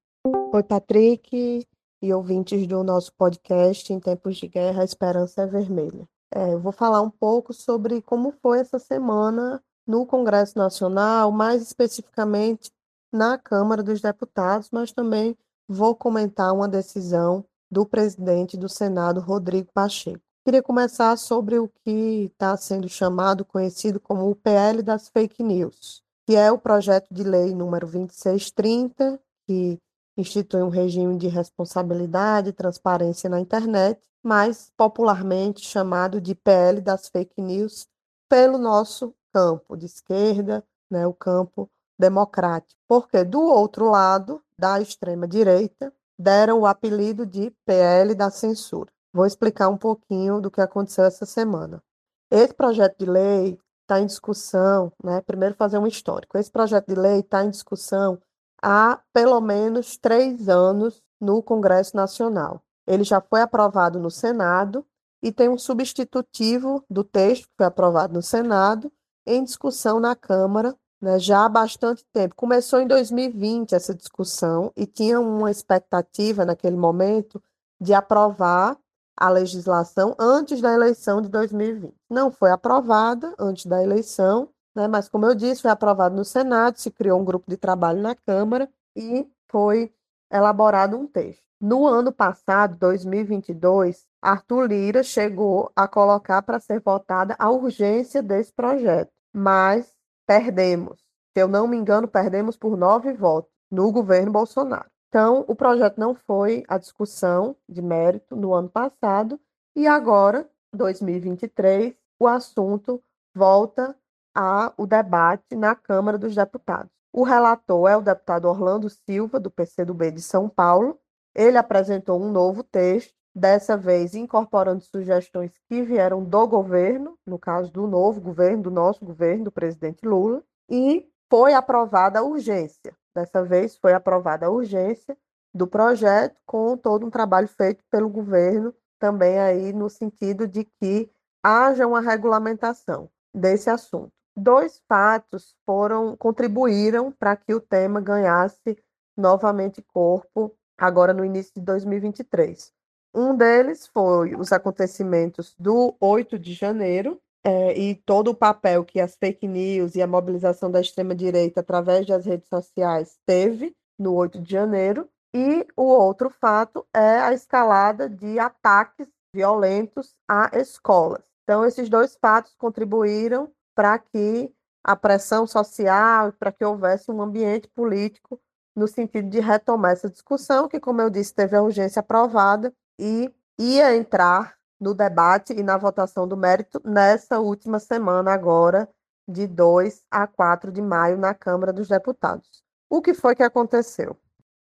[0.53, 1.67] Oi, Patrick
[2.00, 6.06] e ouvintes do nosso podcast Em Tempos de Guerra, a Esperança é Vermelha.
[6.35, 11.62] É, eu vou falar um pouco sobre como foi essa semana no Congresso Nacional, mais
[11.62, 12.70] especificamente
[13.12, 15.37] na Câmara dos Deputados, mas também
[15.68, 20.20] vou comentar uma decisão do presidente do Senado, Rodrigo Pacheco.
[20.44, 26.02] Queria começar sobre o que está sendo chamado, conhecido como o PL das fake news,
[26.24, 29.78] que é o projeto de lei número 2630, que
[30.16, 37.09] institui um regime de responsabilidade e transparência na internet, mais popularmente chamado de PL das
[37.09, 37.87] fake news,
[38.29, 42.81] pelo nosso campo de esquerda, né, o campo democrático.
[42.88, 48.90] Porque do outro lado, da extrema direita, deram o apelido de PL da censura.
[49.12, 51.83] Vou explicar um pouquinho do que aconteceu essa semana.
[52.31, 55.20] Esse projeto de lei está em discussão, né?
[55.20, 56.37] Primeiro fazer um histórico.
[56.37, 58.20] Esse projeto de lei está em discussão
[58.62, 62.62] há pelo menos três anos no Congresso Nacional.
[62.87, 64.87] Ele já foi aprovado no Senado
[65.23, 68.92] e tem um substitutivo do texto que foi aprovado no Senado
[69.27, 72.35] em discussão na Câmara né, já há bastante tempo.
[72.35, 77.42] Começou em 2020 essa discussão e tinha uma expectativa naquele momento
[77.81, 78.79] de aprovar
[79.16, 81.95] a legislação antes da eleição de 2020.
[82.11, 84.87] Não foi aprovada antes da eleição né?
[84.87, 88.15] Mas, como eu disse, foi aprovado no Senado, se criou um grupo de trabalho na
[88.15, 89.93] Câmara e foi
[90.31, 91.43] elaborado um texto.
[91.61, 98.53] No ano passado, 2022, Arthur Lira chegou a colocar para ser votada a urgência desse
[98.53, 99.95] projeto, mas
[100.27, 101.01] perdemos.
[101.33, 104.91] Se eu não me engano, perdemos por nove votos no governo Bolsonaro.
[105.09, 109.41] Então, o projeto não foi a discussão de mérito no ano passado
[109.75, 113.03] e agora, 2023, o assunto
[113.35, 113.97] volta
[114.37, 116.92] a o debate na Câmara dos Deputados.
[117.11, 121.01] O relator é o deputado Orlando Silva, do PCdoB de São Paulo.
[121.35, 127.72] Ele apresentou um novo texto, dessa vez incorporando sugestões que vieram do governo, no caso
[127.72, 132.94] do novo governo, do nosso governo, do presidente Lula, e foi aprovada a urgência.
[133.14, 135.16] Dessa vez foi aprovada a urgência
[135.55, 141.11] do projeto, com todo um trabalho feito pelo governo, também aí no sentido de que
[141.42, 148.77] haja uma regulamentação desse assunto dois fatos foram contribuíram para que o tema ganhasse
[149.16, 152.72] novamente corpo agora no início de 2023.
[153.14, 159.01] Um deles foi os acontecimentos do 8 de janeiro, é, e todo o papel que
[159.01, 164.40] as fake news e a mobilização da extrema-direita através das redes sociais teve no 8
[164.40, 171.25] de janeiro, e o outro fato é a escalada de ataques violentos a escolas.
[171.44, 174.51] Então, esses dois fatos contribuíram para que
[174.83, 178.41] a pressão social, para que houvesse um ambiente político
[178.75, 183.31] no sentido de retomar essa discussão, que, como eu disse, teve a urgência aprovada e
[183.59, 188.89] ia entrar no debate e na votação do mérito nessa última semana, agora,
[189.29, 192.62] de 2 a 4 de maio, na Câmara dos Deputados.
[192.89, 194.17] O que foi que aconteceu?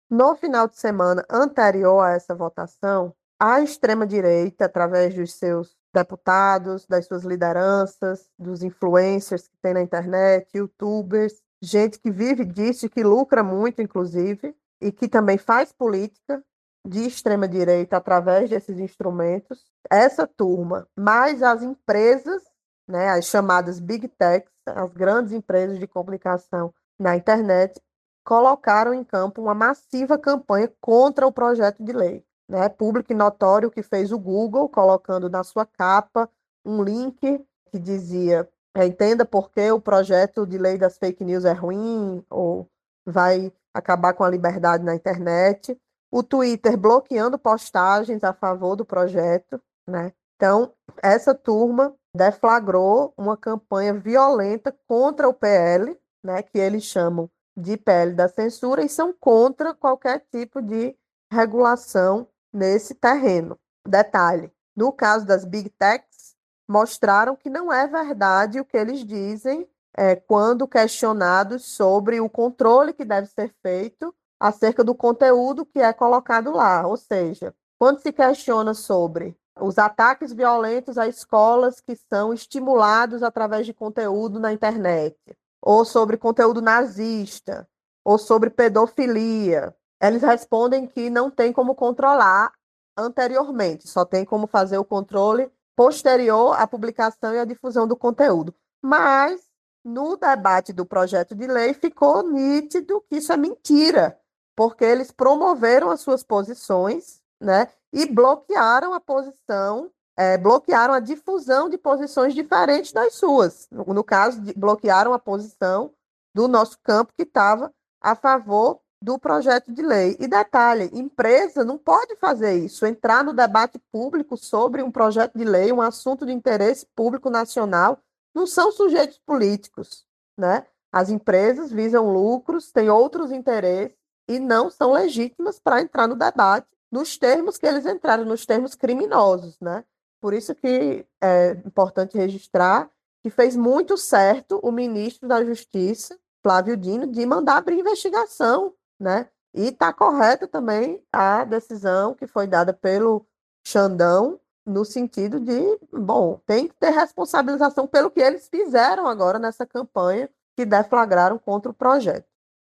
[0.08, 7.06] No final de semana anterior a essa votação, a extrema-direita, através dos seus deputados, das
[7.06, 13.42] suas lideranças, dos influencers que tem na internet, youtubers, gente que vive disso que lucra
[13.42, 16.44] muito, inclusive, e que também faz política,
[16.86, 19.64] de extrema direita através desses instrumentos.
[19.90, 22.42] Essa turma, mais as empresas,
[22.86, 27.80] né, as chamadas big techs, as grandes empresas de comunicação na internet,
[28.22, 32.24] colocaram em campo uma massiva campanha contra o projeto de lei.
[32.46, 36.28] Né, público e notório que fez o Google, colocando na sua capa
[36.62, 41.44] um link que dizia é, entenda por que o projeto de lei das fake news
[41.44, 42.68] é ruim ou
[43.06, 45.78] vai acabar com a liberdade na internet
[46.10, 50.12] o Twitter bloqueando postagens a favor do projeto, né?
[50.36, 57.76] Então, essa turma deflagrou uma campanha violenta contra o PL, né, que eles chamam de
[57.76, 60.96] PL da censura e são contra qualquer tipo de
[61.32, 63.58] regulação nesse terreno.
[63.86, 66.34] Detalhe: no caso das big techs,
[66.68, 72.92] mostraram que não é verdade o que eles dizem é, quando questionados sobre o controle
[72.92, 76.86] que deve ser feito acerca do conteúdo que é colocado lá.
[76.86, 83.66] Ou seja, quando se questiona sobre os ataques violentos a escolas que são estimulados através
[83.66, 85.16] de conteúdo na internet,
[85.62, 87.68] ou sobre conteúdo nazista,
[88.04, 89.74] ou sobre pedofilia,
[90.06, 92.52] eles respondem que não tem como controlar
[92.96, 98.54] anteriormente, só tem como fazer o controle posterior à publicação e à difusão do conteúdo.
[98.82, 99.42] Mas
[99.84, 104.18] no debate do projeto de lei ficou nítido que isso é mentira,
[104.56, 111.68] porque eles promoveram as suas posições, né, e bloquearam a posição, é, bloquearam a difusão
[111.68, 113.68] de posições diferentes das suas.
[113.70, 115.92] No, no caso, de, bloquearam a posição
[116.34, 120.16] do nosso campo que estava a favor do projeto de lei.
[120.18, 125.44] E detalhe, empresa não pode fazer isso, entrar no debate público sobre um projeto de
[125.44, 127.98] lei, um assunto de interesse público nacional,
[128.34, 130.06] não são sujeitos políticos,
[130.38, 130.66] né?
[130.90, 133.94] As empresas visam lucros, têm outros interesses
[134.26, 138.74] e não são legítimas para entrar no debate nos termos que eles entraram, nos termos
[138.74, 139.84] criminosos, né?
[140.18, 142.90] Por isso que é importante registrar
[143.22, 149.28] que fez muito certo o ministro da Justiça, Flávio Dino, de mandar abrir investigação, né?
[149.52, 153.26] E está correta também a decisão que foi dada pelo
[153.66, 159.66] Xandão, no sentido de, bom, tem que ter responsabilização pelo que eles fizeram agora nessa
[159.66, 162.26] campanha que deflagraram contra o projeto.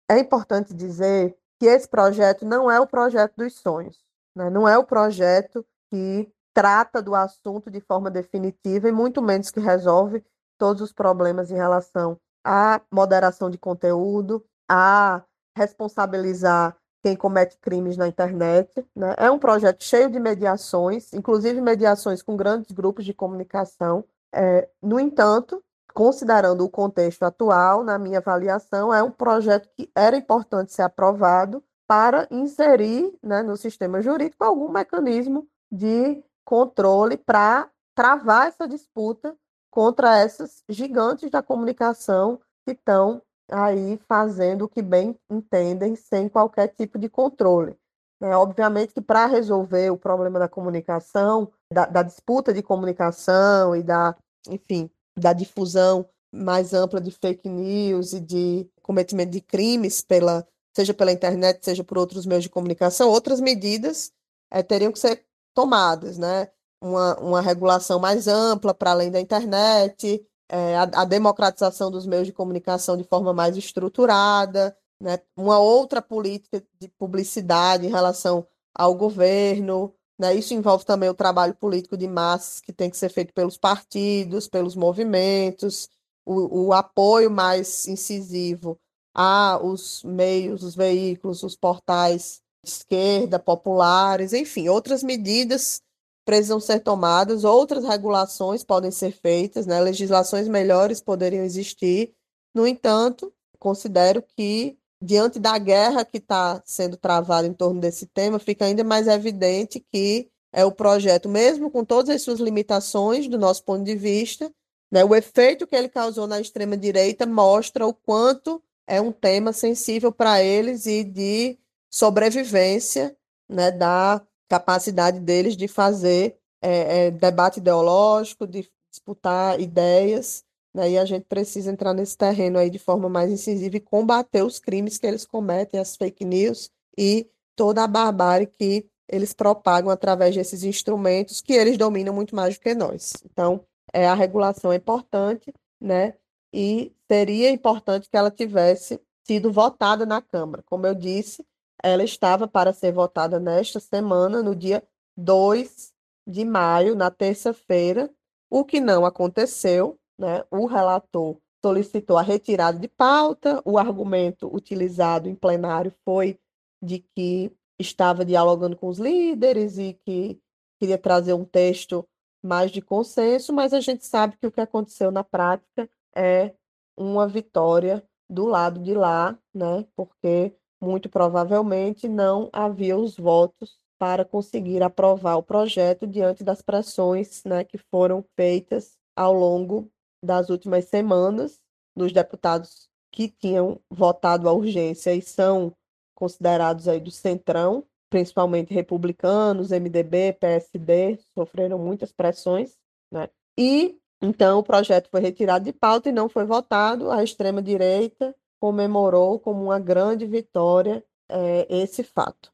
[0.10, 4.04] É importante dizer que esse projeto não é o projeto dos sonhos,
[4.36, 4.50] né?
[4.50, 9.60] não é o projeto que trata do assunto de forma definitiva e muito menos que
[9.60, 10.24] resolve
[10.58, 15.24] todos os problemas em relação à moderação de conteúdo, a
[15.56, 18.86] responsabilizar quem comete crimes na internet.
[18.96, 19.13] Né?
[19.18, 24.06] É um projeto cheio de mediações, inclusive mediações com grandes grupos de comunicação.
[24.34, 25.62] É, no entanto,
[25.94, 31.63] considerando o contexto atual, na minha avaliação, é um projeto que era importante ser aprovado
[31.86, 39.36] para inserir né, no sistema jurídico algum mecanismo de controle para travar essa disputa
[39.70, 43.22] contra essas gigantes da comunicação que estão
[43.54, 47.78] aí fazendo o que bem entendem sem qualquer tipo de controle.
[48.22, 53.84] É, obviamente que para resolver o problema da comunicação, da, da disputa de comunicação e
[53.84, 54.16] da,
[54.49, 60.93] enfim, da difusão mais ampla de fake news e de cometimento de crimes pela seja
[60.93, 64.12] pela internet, seja por outros meios de comunicação, outras medidas
[64.49, 65.24] é, teriam que ser
[65.54, 66.49] tomadas, né?
[66.82, 72.28] Uma, uma regulação mais ampla para além da internet, é, a, a, democratização dos meios
[72.28, 75.20] de comunicação de forma mais estruturada, né?
[75.36, 80.36] uma outra política de publicidade em relação ao governo, né?
[80.36, 84.47] Isso envolve também o trabalho político de massas que tem que ser feito pelos partidos,
[84.47, 85.89] pelos movimentos,
[86.24, 88.80] o, o apoio mais incisivo
[89.12, 95.82] a os meios, os veículos, os portais esquerda, populares, enfim, outras medidas
[96.26, 99.80] precisam ser tomadas, outras regulações podem ser feitas, né?
[99.80, 102.13] legislações melhores poderiam existir.
[102.53, 108.39] No entanto, considero que, diante da guerra que está sendo travada em torno desse tema,
[108.39, 113.39] fica ainda mais evidente que é o projeto, mesmo com todas as suas limitações, do
[113.39, 114.53] nosso ponto de vista,
[114.91, 120.11] né, o efeito que ele causou na extrema-direita mostra o quanto é um tema sensível
[120.11, 121.57] para eles e de
[121.89, 123.17] sobrevivência
[123.49, 130.98] né, da capacidade deles de fazer é, é, debate ideológico, de disputar ideias, né, e
[130.98, 134.98] a gente precisa entrar nesse terreno aí de forma mais incisiva e combater os crimes
[134.98, 140.64] que eles cometem, as fake news e toda a barbárie que eles propagam através desses
[140.64, 143.14] instrumentos que eles dominam muito mais do que nós.
[143.26, 143.64] Então,
[143.94, 146.16] é, a regulação é importante, né?
[146.52, 150.64] E seria importante que ela tivesse sido votada na Câmara.
[150.64, 151.46] Como eu disse,
[151.84, 154.82] ela estava para ser votada nesta semana, no dia
[155.18, 155.94] 2
[156.26, 158.10] de maio, na terça-feira,
[158.50, 160.44] o que não aconteceu, né?
[160.50, 166.40] O relator solicitou a retirada de pauta, o argumento utilizado em plenário foi
[166.82, 170.40] de que estava dialogando com os líderes e que
[170.80, 172.08] queria trazer um texto
[172.44, 176.54] mais de consenso, mas a gente sabe que o que aconteceu na prática é
[176.98, 179.86] uma vitória do lado de lá, né?
[179.96, 180.54] Porque
[180.84, 187.64] muito provavelmente não havia os votos para conseguir aprovar o projeto diante das pressões, né,
[187.64, 189.90] que foram feitas ao longo
[190.22, 191.60] das últimas semanas
[191.96, 195.74] dos deputados que tinham votado a urgência e são
[196.14, 202.78] considerados aí do centrão, principalmente republicanos, MDB, PSD, sofreram muitas pressões,
[203.12, 203.30] né?
[203.58, 207.12] E então o projeto foi retirado de pauta e não foi votado.
[207.12, 212.49] A extrema direita comemorou como uma grande vitória é, esse fato.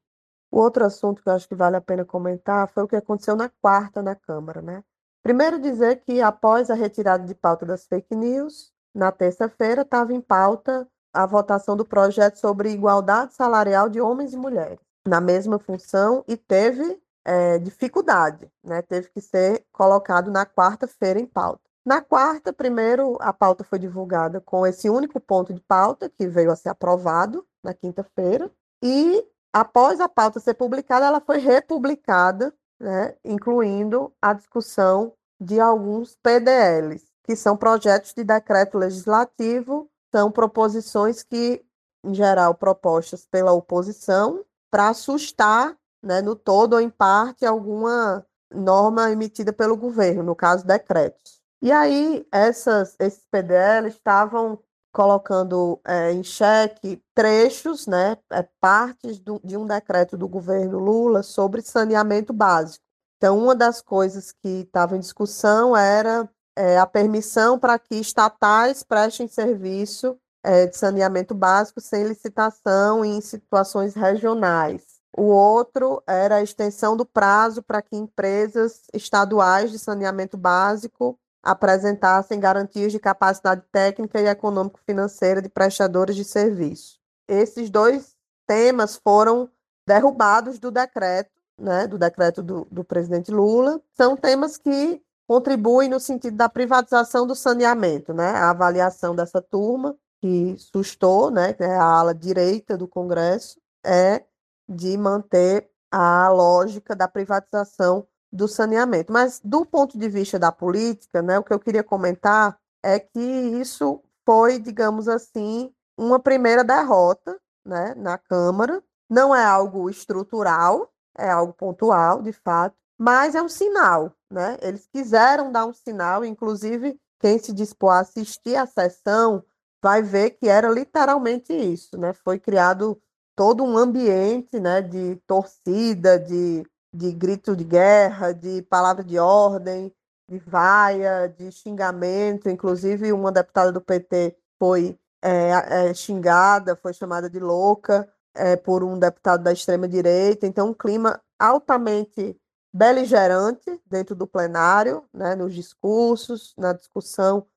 [0.51, 3.35] O outro assunto que eu acho que vale a pena comentar foi o que aconteceu
[3.35, 4.83] na quarta na Câmara, né?
[5.21, 10.19] Primeiro dizer que após a retirada de pauta das fake news, na terça-feira estava em
[10.19, 16.25] pauta a votação do projeto sobre igualdade salarial de homens e mulheres na mesma função
[16.27, 18.81] e teve é, dificuldade, né?
[18.81, 21.68] Teve que ser colocado na quarta-feira em pauta.
[21.89, 26.51] Na quarta, primeiro, a pauta foi divulgada com esse único ponto de pauta, que veio
[26.51, 33.15] a ser aprovado na quinta-feira, e após a pauta ser publicada, ela foi republicada, né,
[33.25, 41.65] incluindo a discussão de alguns PDLs, que são projetos de decreto legislativo são proposições que,
[42.03, 48.23] em geral, propostas pela oposição para assustar, né, no todo ou em parte, alguma
[48.53, 51.38] norma emitida pelo governo, no caso, decretos.
[51.61, 54.59] E aí, essas, esses PDL estavam
[54.93, 61.21] colocando é, em xeque trechos, né, é, partes do, de um decreto do governo Lula
[61.21, 62.83] sobre saneamento básico.
[63.17, 68.81] Então, uma das coisas que estava em discussão era é, a permissão para que estatais
[68.81, 74.99] prestem serviço é, de saneamento básico sem licitação em situações regionais.
[75.17, 82.39] O outro era a extensão do prazo para que empresas estaduais de saneamento básico apresentassem
[82.39, 86.99] garantias de capacidade técnica e econômico-financeira de prestadores de serviço.
[87.27, 88.15] Esses dois
[88.47, 89.49] temas foram
[89.87, 93.81] derrubados do decreto, né, do decreto do, do presidente Lula.
[93.95, 98.31] São temas que contribui no sentido da privatização do saneamento, né?
[98.31, 104.23] A avaliação dessa turma que sustou, né, que é a ala direita do Congresso, é
[104.67, 109.11] de manter a lógica da privatização do saneamento.
[109.11, 113.19] Mas do ponto de vista da política, né, o que eu queria comentar é que
[113.19, 118.81] isso foi, digamos assim, uma primeira derrota, né, na Câmara.
[119.09, 124.57] Não é algo estrutural, é algo pontual, de fato, mas é um sinal, né?
[124.61, 129.43] Eles quiseram dar um sinal, inclusive quem se dispôs a assistir à sessão
[129.81, 132.13] vai ver que era literalmente isso, né?
[132.13, 133.01] Foi criado
[133.35, 139.93] todo um ambiente, né, de torcida, de, de grito de guerra, de palavra de ordem,
[140.29, 147.29] de vaia, de xingamento, inclusive uma deputada do PT foi é, é, xingada, foi chamada
[147.29, 152.39] de louca é, por um deputado da extrema direita, então um clima altamente
[152.73, 157.47] beligerante dentro do plenário, né, nos discursos, na discussão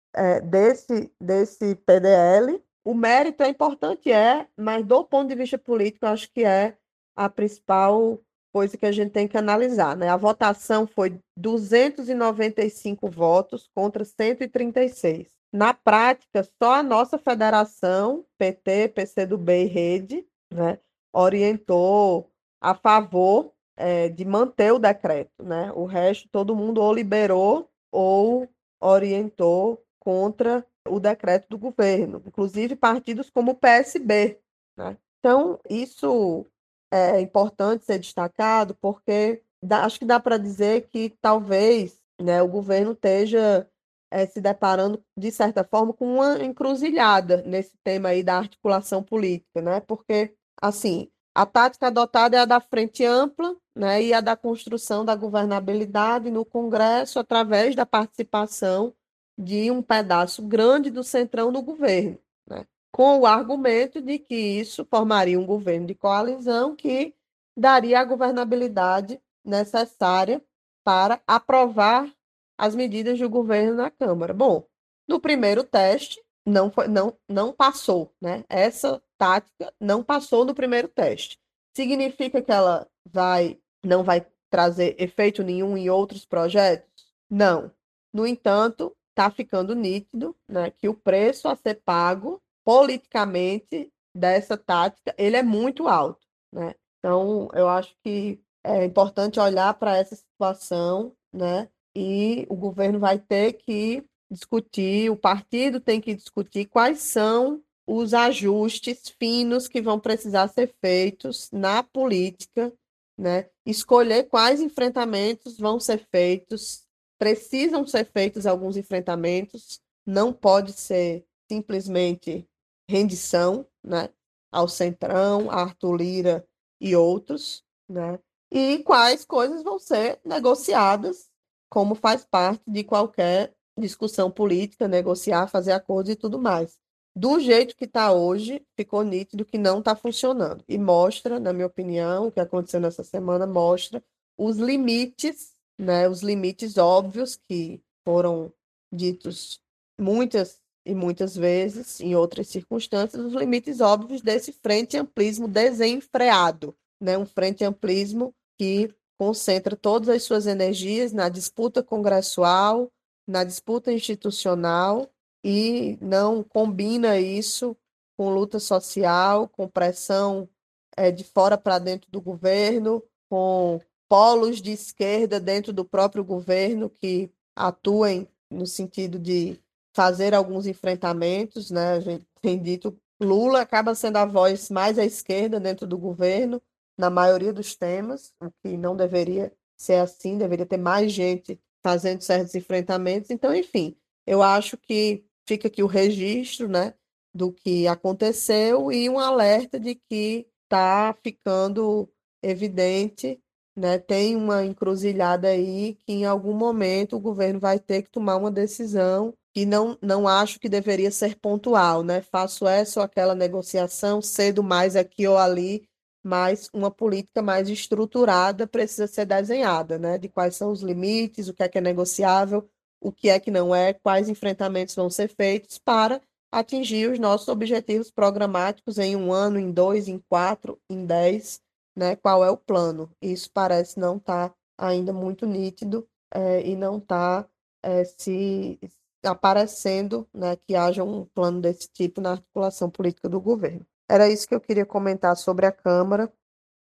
[0.44, 2.62] desse, desse PDL.
[2.84, 6.76] O mérito é importante, é, mas do ponto de vista político, acho que é
[7.14, 8.18] a principal
[8.52, 9.96] coisa que a gente tem que analisar.
[9.96, 10.08] Né?
[10.08, 15.28] A votação foi 295 votos contra 136.
[15.52, 20.78] Na prática, só a nossa federação, PT, PCdoB e Rede, né,
[21.12, 22.30] orientou
[22.60, 25.70] a favor é, de manter o decreto, né?
[25.74, 28.48] O resto, todo mundo ou liberou ou
[28.80, 34.38] orientou contra o decreto do governo, inclusive partidos como o PSB.
[34.76, 34.96] Né?
[35.18, 36.46] Então, isso
[36.92, 42.48] é importante ser destacado, porque dá, acho que dá para dizer que talvez né, o
[42.48, 43.68] governo esteja
[44.10, 49.62] é, se deparando, de certa forma, com uma encruzilhada nesse tema aí da articulação política,
[49.62, 49.80] né?
[49.80, 55.02] Porque, assim, a tática adotada é a da frente ampla né, e a da construção
[55.02, 58.94] da governabilidade no Congresso através da participação
[59.38, 64.84] de um pedaço grande do centrão no governo, né, com o argumento de que isso
[64.84, 67.14] formaria um governo de coalizão que
[67.56, 70.42] daria a governabilidade necessária
[70.84, 72.12] para aprovar
[72.58, 74.34] as medidas do governo na Câmara.
[74.34, 74.66] Bom,
[75.08, 78.44] no primeiro teste não foi, não, não passou, né?
[78.48, 81.38] Essa tática não passou no primeiro teste.
[81.74, 87.06] Significa que ela vai não vai trazer efeito nenhum em outros projetos?
[87.28, 87.72] Não.
[88.12, 95.14] No entanto, está ficando nítido né, que o preço a ser pago politicamente dessa tática
[95.16, 96.26] ele é muito alto.
[96.52, 96.74] Né?
[96.98, 103.18] Então, eu acho que é importante olhar para essa situação né, e o governo vai
[103.18, 109.98] ter que discutir, o partido tem que discutir quais são os ajustes finos que vão
[109.98, 112.72] precisar ser feitos na política,
[113.18, 113.50] né?
[113.66, 116.84] Escolher quais enfrentamentos vão ser feitos,
[117.18, 122.46] precisam ser feitos alguns enfrentamentos, não pode ser simplesmente
[122.92, 124.10] rendição, né?
[124.52, 126.46] Ao Centrão, a Arthur Lira
[126.78, 128.18] e outros, né?
[128.50, 131.30] E quais coisas vão ser negociadas,
[131.70, 136.78] como faz parte de qualquer discussão política, negociar, fazer acordos e tudo mais.
[137.16, 140.62] Do jeito que está hoje, ficou nítido que não está funcionando.
[140.68, 144.04] E mostra, na minha opinião, o que aconteceu nessa semana mostra
[144.36, 148.52] os limites, né, os limites óbvios que foram
[148.92, 149.62] ditos
[149.98, 157.16] muitas e muitas vezes, em outras circunstâncias, os limites óbvios desse frente amplismo desenfreado, né,
[157.16, 162.90] um frente amplismo que concentra todas as suas energias na disputa congressual,
[163.26, 165.08] na disputa institucional
[165.44, 167.76] e não combina isso
[168.16, 170.48] com luta social, com pressão
[170.96, 176.90] é, de fora para dentro do governo, com polos de esquerda dentro do próprio governo
[176.90, 179.58] que atuem no sentido de
[179.94, 181.92] fazer alguns enfrentamentos, né?
[181.92, 186.60] A gente tem dito Lula acaba sendo a voz mais à esquerda dentro do governo
[186.98, 192.20] na maioria dos temas, o que não deveria ser assim, deveria ter mais gente fazendo
[192.20, 193.30] certos enfrentamentos.
[193.30, 196.94] Então, enfim, eu acho que fica aqui o registro, né,
[197.34, 202.08] do que aconteceu e um alerta de que está ficando
[202.42, 203.40] evidente,
[203.76, 208.36] né, tem uma encruzilhada aí que em algum momento o governo vai ter que tomar
[208.36, 212.22] uma decisão que não, não acho que deveria ser pontual, né?
[212.22, 215.86] Faço essa ou aquela negociação, cedo mais aqui ou ali,
[216.24, 220.18] mas uma política mais estruturada precisa ser desenhada, né?
[220.18, 222.68] De quais são os limites, o que é que é negociável,
[223.00, 227.48] o que é que não é, quais enfrentamentos vão ser feitos para atingir os nossos
[227.48, 231.60] objetivos programáticos em um ano, em dois, em quatro, em dez,
[231.96, 232.16] né?
[232.16, 233.10] Qual é o plano?
[233.20, 237.46] Isso parece não estar tá ainda muito nítido é, e não está
[237.82, 238.78] é, se
[239.24, 240.56] aparecendo, né?
[240.56, 243.86] Que haja um plano desse tipo na articulação política do governo.
[244.08, 246.32] Era isso que eu queria comentar sobre a Câmara.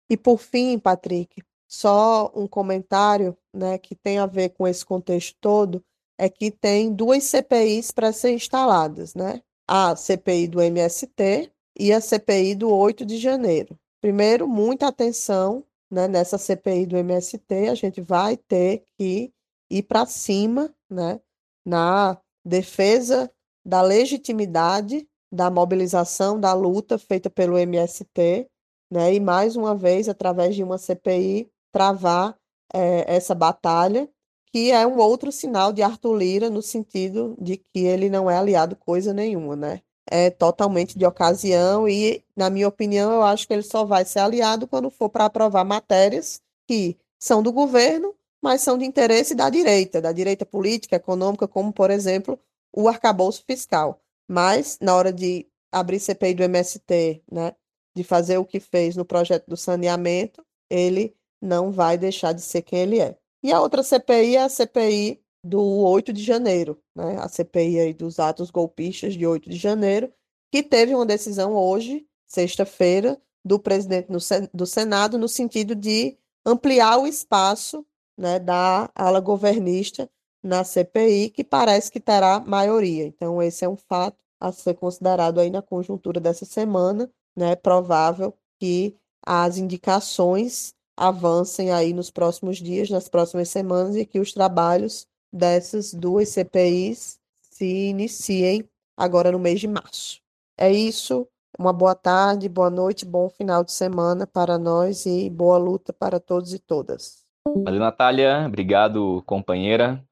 [0.09, 5.37] E por fim, Patrick, só um comentário, né, que tem a ver com esse contexto
[5.39, 5.83] todo,
[6.17, 9.41] é que tem duas CPIs para ser instaladas, né?
[9.67, 13.77] A CPI do MST e a CPI do 8 de janeiro.
[14.01, 19.31] Primeiro, muita atenção né, nessa CPI do MST, a gente vai ter que
[19.69, 21.19] ir para cima né,
[21.65, 22.17] na
[22.49, 23.31] defesa
[23.63, 28.49] da legitimidade da mobilização, da luta feita pelo MST,
[28.91, 32.35] né, e mais uma vez, através de uma CPI, travar
[32.73, 34.09] é, essa batalha,
[34.51, 38.37] que é um outro sinal de Arthur Lira, no sentido de que ele não é
[38.37, 39.81] aliado coisa nenhuma, né?
[40.09, 44.19] É totalmente de ocasião e, na minha opinião, eu acho que ele só vai ser
[44.19, 49.49] aliado quando for para aprovar matérias que são do governo, mas são de interesse da
[49.49, 52.39] direita, da direita política, econômica, como, por exemplo,
[52.73, 54.01] o arcabouço fiscal.
[54.27, 57.55] Mas, na hora de abrir CPI do MST, né,
[57.95, 62.61] de fazer o que fez no projeto do saneamento, ele não vai deixar de ser
[62.61, 63.17] quem ele é.
[63.43, 67.93] E a outra CPI é a CPI do 8 de janeiro, né, a CPI aí
[67.93, 70.11] dos atos golpistas de 8 de janeiro,
[70.51, 74.09] que teve uma decisão hoje, sexta-feira, do presidente
[74.53, 77.85] do Senado no sentido de ampliar o espaço
[78.19, 80.09] né, da ala governista
[80.43, 83.05] na CPI, que parece que terá maioria.
[83.05, 87.51] Então, esse é um fato a ser considerado aí na conjuntura dessa semana, né?
[87.51, 88.95] É provável que
[89.25, 95.93] as indicações avancem aí nos próximos dias, nas próximas semanas, e que os trabalhos dessas
[95.93, 98.67] duas CPIs se iniciem
[98.97, 100.21] agora no mês de março.
[100.57, 101.27] É isso.
[101.57, 106.19] Uma boa tarde, boa noite, bom final de semana para nós e boa luta para
[106.19, 107.28] todos e todas.
[107.45, 108.45] Valeu, Natália.
[108.45, 110.03] Obrigado, companheira.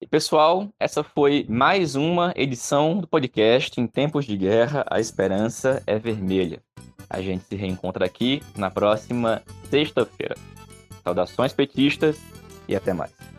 [0.00, 5.82] E pessoal, essa foi mais uma edição do podcast Em Tempos de Guerra, a Esperança
[5.86, 6.62] é Vermelha.
[7.08, 10.36] A gente se reencontra aqui na próxima sexta-feira.
[11.02, 12.20] Saudações petistas
[12.68, 13.35] e até mais.